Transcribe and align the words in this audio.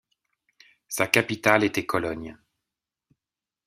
Sa 0.87 1.05
capitale 1.05 1.63
était 1.63 1.85
Cologne. 1.85 2.35